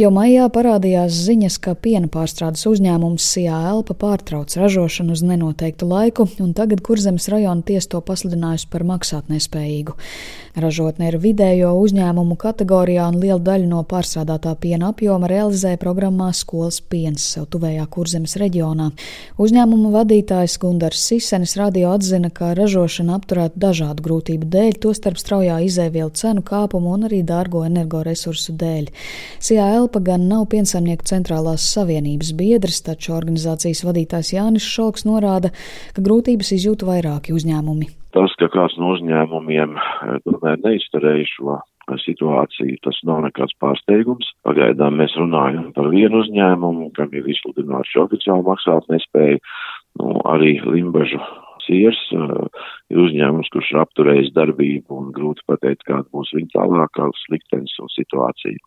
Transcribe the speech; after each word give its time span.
Jau 0.00 0.08
maijā 0.08 0.46
parādījās 0.48 1.12
ziņas, 1.26 1.58
ka 1.60 1.74
piena 1.76 2.08
pārstrādes 2.08 2.64
uzņēmums 2.64 3.26
Sijā 3.34 3.58
Elpa 3.68 3.92
pārtrauc 3.92 4.54
ražošanu 4.56 5.12
uz 5.12 5.20
nenoteiktu 5.20 5.84
laiku, 5.84 6.24
un 6.40 6.54
tagad 6.56 6.80
Kurzemes 6.80 7.28
rajona 7.28 7.60
tiesa 7.60 7.90
to 7.92 8.00
pasludinājusi 8.00 8.70
par 8.72 8.86
maksātnespējīgu. 8.88 9.92
Ražotne 10.56 11.10
ir 11.10 11.18
vidējo 11.20 11.74
uzņēmumu 11.80 12.38
kategorijā, 12.40 13.04
un 13.12 13.18
lielu 13.20 13.40
daļu 13.44 13.68
no 13.68 13.82
pārstrādātā 13.88 14.54
piena 14.60 14.90
apjoma 14.94 15.28
realizē 15.28 15.74
programmā 15.80 16.30
Skolas 16.36 16.80
piens 16.80 17.28
sev 17.34 17.50
tuvējā 17.52 17.84
Kurzemes 17.92 18.38
reģionā. 18.40 18.90
Uzņēmuma 19.40 19.92
vadītājs 19.98 20.56
Gundars 20.60 21.04
Sisenis 21.04 21.56
radio 21.60 21.92
atzina, 21.92 22.32
ka 22.32 22.54
ražošana 22.56 23.20
apturēta 23.20 23.60
dažādu 23.60 24.08
grūtību 24.08 24.48
dēļ, 24.56 24.80
tostarp 24.88 25.20
straujā 25.20 25.60
izēvielu 25.68 26.12
cenu 26.16 26.44
kāpumu 26.48 26.96
un 26.96 27.08
arī 27.08 27.20
dārgo 27.28 27.64
energoresursu 27.68 28.56
dēļ. 28.60 28.92
Sijā 29.40 29.70
Elpa 29.82 29.98
gan 29.98 30.28
nav 30.30 30.44
piensaimnieku 30.52 31.08
centrālās 31.08 31.64
savienības 31.74 32.28
biedrs, 32.38 32.82
taču 32.86 33.16
organizācijas 33.16 33.80
vadītājs 33.82 34.30
Jānis 34.36 34.66
Šalks 34.68 35.02
norāda, 35.08 35.50
ka 35.96 36.04
grūtības 36.06 36.52
izjūta 36.54 36.86
vairāki 36.86 37.34
uzņēmumi. 37.34 37.88
Tas, 38.14 38.34
ka 38.38 38.46
kāds 38.52 38.76
no 38.78 38.92
uzņēmumiem 38.94 39.74
eh, 39.74 40.50
neizturēja 40.62 41.26
šo 41.32 41.58
situāciju, 42.04 42.78
tas 42.86 43.00
nav 43.08 43.24
nekāds 43.24 43.56
pārsteigums. 43.58 44.28
Pagaidām 44.46 45.00
mēs 45.00 45.16
runājam 45.18 45.72
par 45.74 45.90
vienu 45.90 46.20
uzņēmumu, 46.22 46.92
kam 46.94 47.10
ir 47.18 47.26
izsludināts 47.34 47.96
oficiāli 48.04 48.46
maksāt 48.46 48.86
nespēju, 48.92 49.40
nu, 49.98 50.12
arī 50.30 50.60
Limbažu 50.62 51.18
siers 51.66 51.98
uh, 52.14 52.46
ir 52.92 53.02
uzņēmums, 53.02 53.50
kurš 53.54 53.72
ir 53.74 53.82
apturējis 53.82 54.30
darbību 54.36 54.98
un 54.98 55.10
grūti 55.16 55.44
pateikt, 55.50 55.84
kāda 55.88 56.06
būs 56.14 56.32
viņa 56.36 56.54
tālākā 56.54 57.10
liktenis 57.34 57.74
un 57.82 57.90
situācija 57.96 58.58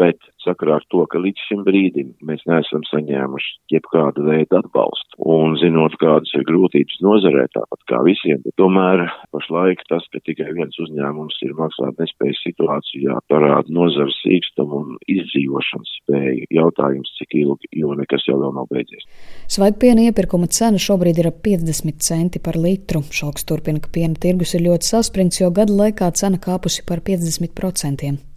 bet 0.00 0.30
sakarā 0.44 0.78
ar 0.80 0.84
to, 0.92 1.04
ka 1.10 1.20
līdz 1.20 1.46
šim 1.48 1.64
brīdim 1.66 2.12
mēs 2.26 2.42
neesam 2.48 2.84
saņēmuši 2.88 3.74
jebkādu 3.74 4.24
veidu 4.26 4.58
atbalstu 4.60 5.20
un 5.30 5.56
zinot, 5.60 5.96
kādas 6.00 6.32
ir 6.36 6.46
grūtības 6.48 7.00
nozarē, 7.04 7.46
tāpat 7.54 7.84
kā 7.90 8.00
visiem, 8.06 8.40
bet 8.44 8.56
tomēr 8.60 9.04
pašlaik 9.34 9.84
tas, 9.90 10.06
ka 10.12 10.22
tikai 10.26 10.50
viens 10.56 10.76
uzņēmums 10.80 11.40
ir 11.46 11.56
maksāt 11.58 12.00
nespējas 12.00 12.40
situācijā, 12.46 13.18
parāda 13.32 13.76
nozares 13.76 14.16
sīkstumu 14.24 14.80
un 14.80 14.96
izdzīvošanas 15.10 15.92
spēju. 16.00 16.48
Jautājums, 16.56 17.12
cik 17.18 17.36
ilgi, 17.42 17.70
jo 17.82 17.92
nekas 17.98 18.24
jau 18.28 18.38
vēl 18.40 18.56
nav 18.56 18.70
beidzies. 18.72 19.04
Svaigpiena 19.50 20.08
iepirkuma 20.08 20.48
cena 20.50 20.80
šobrīd 20.80 21.20
ir 21.20 21.30
ap 21.32 21.42
50 21.44 22.00
centi 22.06 22.42
par 22.42 22.58
litru. 22.60 23.04
Šalks 23.20 23.46
turpina, 23.48 23.82
ka 23.82 23.92
piena 23.92 24.16
tirgus 24.20 24.56
ir 24.56 24.66
ļoti 24.68 24.92
saspringts, 24.94 25.42
jo 25.42 25.52
gada 25.54 25.76
laikā 25.84 26.10
cena 26.16 26.40
kāpusi 26.40 26.86
par 26.88 27.04
50%. 27.06 28.29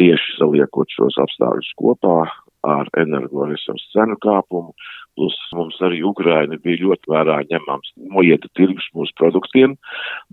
Tieši 0.00 0.38
saliekot 0.38 0.90
šos 0.96 1.18
apstākļus 1.22 1.74
kopā 1.80 2.16
ar 2.62 2.88
energoresursu 2.98 3.90
cenu 3.92 4.16
kāpumu, 4.22 4.72
plus 5.18 5.34
mums 5.56 5.78
arī 5.84 6.00
Ukraina 6.06 6.56
bija 6.62 6.84
ļoti 6.84 7.10
vērā 7.12 7.40
ņemams 7.50 7.92
noieta 8.14 8.48
tirgus 8.58 8.86
mūsu 8.96 9.14
produktiem. 9.18 9.76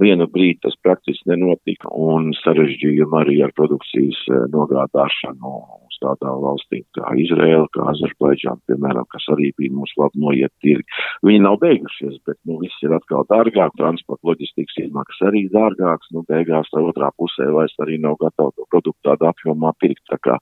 Vienu 0.01 0.29
brīdi 0.29 0.61
tas 0.65 0.77
praktiski 0.85 1.31
nenotika 1.33 1.91
un 1.91 2.31
sarežģījumi 2.43 3.21
arī 3.23 3.39
ar 3.47 3.55
produkcijas 3.57 4.21
eh, 4.29 4.45
nogādāšanu 4.53 5.55
tādām 6.03 6.41
valstīm 6.43 6.85
kā 6.97 7.13
Izraela, 7.21 7.67
kā 7.75 7.87
Azerbaidžāna, 7.93 8.61
piemēram, 8.69 9.07
kas 9.13 9.25
arī 9.33 9.51
bija 9.59 9.75
mūsu 9.75 9.99
labi 10.01 10.23
noiet 10.23 10.53
tirgi. 10.63 10.87
Viņi 11.25 11.43
nav 11.45 11.59
beigušies, 11.63 12.19
bet, 12.27 12.37
nu, 12.47 12.59
viss 12.63 12.85
ir 12.85 12.95
atkal 12.95 13.25
dārgāk, 13.29 13.75
transporta 13.79 14.31
loģistikas 14.31 14.79
izmaksas 14.85 15.27
arī 15.29 15.45
dārgāks, 15.53 16.11
nu, 16.15 16.23
beigās 16.29 16.69
tā 16.73 16.83
otrā 16.83 17.11
pusē 17.19 17.49
vairs 17.55 17.75
arī 17.83 17.99
nav 18.01 18.17
gatava 18.21 18.53
to 18.55 18.67
produktu 18.71 19.09
tādā 19.09 19.31
apjomā 19.33 19.73
pirkt. 19.81 20.03
Tā 20.09 20.19
kā, 20.25 20.37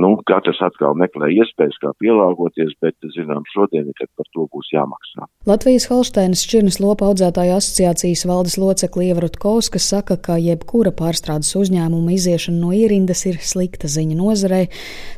nu, 0.00 0.14
katrs 0.28 0.62
atkal 0.64 0.96
meklē 0.98 1.30
iespējas, 1.36 1.78
kā 1.82 1.92
pielāgoties, 2.02 2.74
bet, 2.82 2.96
zinām, 3.16 3.44
šodien, 3.52 3.90
kad 3.98 4.10
par 4.18 4.28
to 4.34 4.48
būs 4.52 4.72
jāmaksā. 4.74 5.28
Latvijas 5.48 5.88
Holšteinas 5.90 6.44
šķirnes 6.46 6.80
lopa 6.82 7.10
audzētāju 7.10 7.56
asociācijas 7.58 8.24
valdes 8.28 8.56
locekli 8.60 9.10
Ievrutkovs, 9.10 9.70
kas 9.74 9.88
saka, 9.92 10.16
ka 10.20 10.38
jebkura 10.40 10.92
pārstrādes 10.96 11.52
uzņēmuma 11.60 12.14
iziešana 12.16 12.60
no 12.60 12.72
ierindas 12.74 13.24
ir 13.28 13.40
slikta 13.44 13.90
ziņa 13.90 14.18
nozarei, 14.18 14.66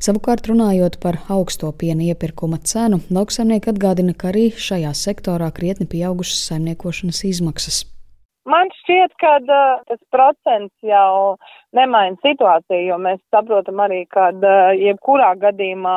Savukārt, 0.02 0.46
runājot 0.50 1.00
par 1.02 1.18
augsto 1.32 1.72
piena 1.80 2.04
iepirkuma 2.06 2.58
cenu, 2.70 3.00
lauksaimnieki 3.16 3.72
atgādina, 3.72 4.14
ka 4.14 4.30
arī 4.32 4.48
šajā 4.68 4.92
sektorā 4.94 5.50
krietni 5.56 5.88
pieaugušas 5.90 6.46
saimniekošanas 6.50 7.22
izmaksas. 7.30 7.84
Man 8.46 8.70
šķiet, 8.80 9.14
ka 9.18 9.32
uh, 9.42 9.82
tas 9.90 9.98
procents 10.14 10.74
jau 10.86 11.34
nemaina 11.74 12.14
situāciju, 12.22 12.84
jo 12.92 12.98
mēs 13.02 13.18
saprotam 13.34 13.82
arī, 13.82 14.04
ka 14.06 14.28
uh, 14.30 14.70
jebkurā 14.78 15.32
gadījumā 15.42 15.96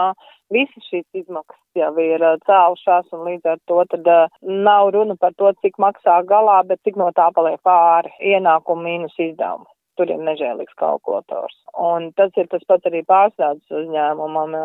visas 0.49 0.87
šīs 0.89 1.05
izmaksas 1.21 1.61
jau 1.77 1.91
ir 2.01 2.25
uh, 2.25 2.39
cēlušās, 2.49 3.11
un 3.13 3.27
līdz 3.27 3.51
ar 3.53 3.59
to 3.69 3.83
tad 3.93 4.09
nav 4.41 4.89
runa 4.95 5.19
par 5.21 5.37
to, 5.37 5.53
cik 5.61 5.77
maksā 5.77 6.23
galā, 6.31 6.63
bet 6.65 6.81
cik 6.87 6.97
no 6.97 7.11
tā 7.13 7.29
paliek 7.35 7.61
pāri 7.61 8.15
ienākumu 8.33 8.87
mīnus 8.87 9.19
izdevumu 9.19 9.69
tur 9.99 10.11
ir 10.13 10.21
nežēlīgs 10.23 10.77
kalkulators. 10.79 11.57
Un 11.75 12.09
tas 12.19 12.31
ir 12.39 12.47
tas 12.51 12.63
pats 12.69 12.87
arī 12.87 13.03
pārstrādes 13.07 13.75
uzņēmumam. 13.81 14.55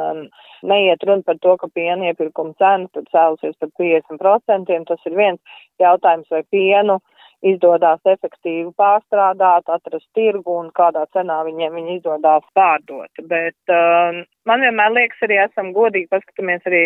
Neiet 0.70 1.02
runa 1.08 1.26
par 1.26 1.40
to, 1.42 1.56
ka 1.60 1.70
piena 1.74 2.12
iepirkuma 2.12 2.54
cena 2.62 2.86
tur 2.94 3.08
cēlusies 3.10 3.58
par 3.58 3.74
50%. 3.82 4.78
Tas 4.90 5.10
ir 5.10 5.18
viens 5.18 5.58
jautājums, 5.82 6.30
vai 6.30 6.44
pienu 6.54 7.00
izdodas 7.44 8.00
efektīvi 8.08 8.70
pārstrādāt, 8.80 9.68
atrast 9.68 10.06
tirgu 10.16 10.56
un 10.62 10.70
kādā 10.76 11.04
cenā 11.16 11.42
viņiem 11.48 11.76
viņi 11.78 11.98
izdodas 11.98 12.46
pārdot. 12.56 13.22
Bet 13.30 13.72
uh, 13.72 14.22
man 14.48 14.64
vienmēr 14.64 14.94
liekas, 14.96 15.22
arī 15.26 15.38
esam 15.44 15.72
godīgi 15.76 16.10
paskatāmies 16.14 16.66
arī 16.70 16.82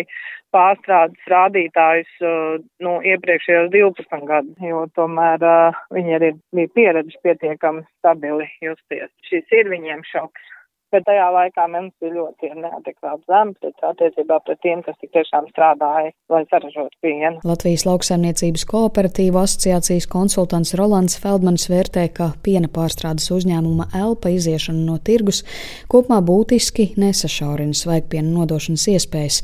pārstrādes 0.55 1.31
rādītājus 1.31 2.11
uh, 2.25 2.59
nu, 2.85 2.97
iepriekšējos 3.13 3.71
12 3.75 4.29
gadus, 4.29 4.61
jo 4.71 4.85
tomēr 4.99 5.47
uh, 5.47 5.81
viņi 5.95 6.19
arī 6.19 6.31
bija 6.55 6.75
pieredzes 6.75 7.19
pietiekami 7.23 7.85
stabili 7.99 8.49
justies. 8.65 9.11
Šis 9.29 9.59
ir 9.61 9.71
viņiem 9.71 10.05
šoks 10.11 10.55
bet 10.93 11.05
tajā 11.07 11.27
laikā 11.33 11.65
mums 11.71 11.93
bija 12.01 12.15
ļoti 12.15 12.51
neadekvāts 12.57 13.25
zemes 13.29 13.85
attiecībā 13.89 14.39
pret 14.45 14.61
tiem, 14.65 14.81
kas 14.85 14.97
tik 15.01 15.11
tiešām 15.15 15.49
strādāja, 15.51 16.13
lai 16.31 16.43
saražotu 16.49 16.95
pienu. 17.03 17.41
Latvijas 17.47 17.85
lauksaimniecības 17.87 18.65
kooperatīva 18.69 19.43
asociācijas 19.45 20.09
konsultants 20.11 20.75
Rolands 20.79 21.17
Feldmans 21.21 21.69
vērtē, 21.71 22.07
ka 22.15 22.31
piena 22.45 22.71
pārstrādes 22.71 23.29
uzņēmuma 23.35 23.89
elpa 23.99 24.33
iziešana 24.35 24.85
no 24.87 24.97
tirgus 25.03 25.43
kopumā 25.91 26.19
būtiski 26.25 26.91
nesašaurina 26.99 27.77
svaigpiena 27.77 28.33
nodošanas 28.33 28.87
iespējas. 28.95 29.41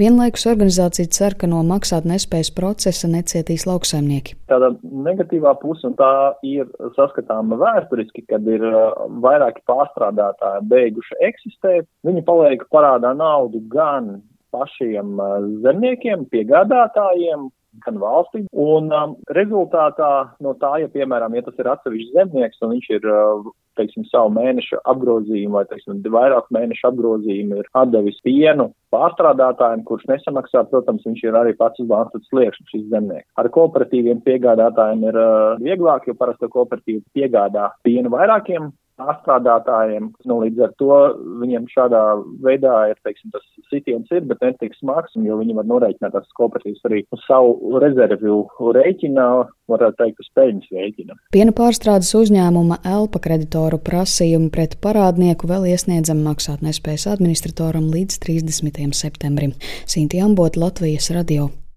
Vienlaikus 0.00 0.46
organizācija 0.50 1.10
cer, 1.14 1.38
ka 1.38 1.50
no 1.50 1.62
maksāt 1.66 2.08
nespējas 2.08 2.52
procesa 2.54 3.10
necietīs 3.10 3.66
lauksaimnieki. 3.68 4.36
Tāda 4.48 4.72
negatīvā 4.82 5.54
puse, 5.60 5.84
un 5.88 5.96
tā 5.98 6.12
ir 6.46 6.68
saskatāma 6.96 7.58
vēsturiski, 7.60 8.24
kad 8.30 8.46
ir 8.48 8.64
uh, 8.64 8.94
vairāki 9.24 9.60
pārstrādātāji 9.68 10.68
beiguši 10.88 11.20
eksistēt, 11.28 11.88
viņi 12.08 12.24
paliek 12.26 12.64
parādā 12.72 13.14
naudu 13.16 13.62
gan 13.72 14.18
pašiem 14.54 15.20
uh, 15.20 15.38
zemniekiem, 15.64 16.26
piegādātājiem, 16.32 17.48
gan 17.84 18.00
valstī. 18.00 18.44
Un 18.56 18.90
um, 18.94 19.14
rezultātā 19.36 20.32
no 20.44 20.54
tā, 20.58 20.78
ja, 20.82 20.90
piemēram, 20.92 21.36
ja 21.36 21.44
tas 21.46 21.58
ir 21.60 21.70
atsevišķs 21.74 22.14
zemnieks 22.16 22.64
un 22.64 22.74
viņš 22.74 22.88
ir, 22.96 23.08
uh, 23.12 23.50
teiksim, 23.78 24.06
savu 24.10 24.32
mēnešu 24.34 24.80
apgrozījumu 24.90 25.60
vai, 25.60 25.64
teiksim, 25.70 26.00
vairāk 26.14 26.48
mēnešu 26.54 26.88
apgrozījumu 26.90 27.60
ir 27.60 27.70
atdevis 27.78 28.18
pienu 28.26 28.70
pārstrādātājiem, 28.94 29.84
kurš 29.86 30.08
nesamaksā, 30.10 30.64
protams, 30.72 31.04
viņš 31.06 31.22
ir 31.28 31.38
arī 31.38 31.54
pats 31.58 31.84
uz 31.84 31.90
bankrotas 31.90 32.26
sliekšņa 32.32 32.72
šis 32.72 32.88
zemnieks. 32.90 33.28
Ar 33.38 33.52
kooperatīviem 33.54 34.24
piegādātājiem 34.26 35.06
ir 35.12 35.22
uh, 35.22 35.54
vieglāk, 35.62 36.08
jo 36.08 36.18
parasti 36.18 36.50
kooperatīvi 36.50 37.04
piegādā 37.14 37.70
pienu 37.86 38.10
vairākiem 38.16 38.72
pārstrādātājiem. 38.98 40.10
Nu, 40.28 40.40
līdz 40.44 40.64
ar 40.66 40.74
to 40.80 40.98
viņiem 41.42 41.68
šādā 41.72 42.02
veidā 42.44 42.74
ir, 42.92 42.98
teiksim, 43.06 43.32
tas 43.34 43.44
sitiens 43.70 44.10
ir, 44.14 44.24
bet 44.28 44.42
netiks 44.44 44.80
smags, 44.82 45.14
jo 45.14 45.38
viņi 45.40 45.56
var 45.58 45.68
norēķināt 45.68 46.16
tās 46.16 46.34
kooperatīvas 46.38 46.88
arī 46.88 47.04
uz 47.14 47.22
savu 47.26 47.78
rezervju 47.82 48.40
rēķinā, 48.78 49.28
varētu 49.68 50.00
teikt, 50.02 50.24
uz 50.24 50.32
peļņas 50.38 50.72
rēķina. 50.78 51.18
Piena 51.34 51.54
pārstrādes 51.56 52.10
uzņēmuma 52.18 52.80
Elpa 52.88 53.22
kreditoru 53.24 53.80
prasījumu 53.84 54.50
pret 54.54 54.78
parādnieku 54.84 55.50
vēl 55.50 55.70
iesniedzam 55.74 56.24
maksātnespējas 56.26 57.08
administratoram 57.14 57.90
līdz 57.92 58.20
30. 58.24 58.84
septembrim. 58.96 59.56
Sinti 59.86 60.22
Ambot, 60.24 60.56
Latvijas 60.60 61.12
radio. 61.14 61.50